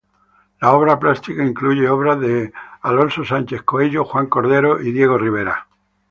[0.61, 2.51] La obra plástica incluye obras de
[2.81, 5.67] Alonso Sánchez Coello, Juan Cordero y Diego Rivera.